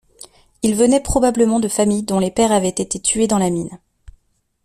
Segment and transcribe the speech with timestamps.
[0.63, 3.79] Ils venaient probablement de familles dont les pères avaient été tués dans la mine.